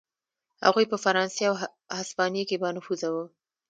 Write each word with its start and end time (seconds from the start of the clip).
هغوی 0.65 0.85
په 0.91 0.97
فرانسې 1.03 1.43
او 1.49 1.55
هسپانیې 1.99 2.43
کې 2.49 2.59
بانفوذه 2.63 3.07
و. 3.13 3.17